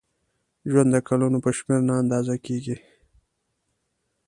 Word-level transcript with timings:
ژوند 0.69 0.89
د 0.93 0.97
کلونو 1.07 1.37
په 1.45 1.49
شمېر 1.57 1.81
نه 1.89 1.93
اندازه 2.01 2.35
کېږي. 2.45 2.77